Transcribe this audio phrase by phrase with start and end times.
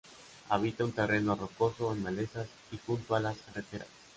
[0.49, 3.87] Habita en terreno rocoso, en malezas y junto a las carreteras.